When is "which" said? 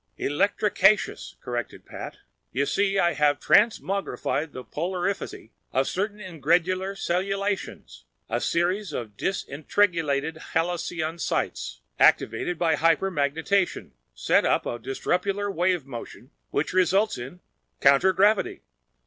16.49-16.73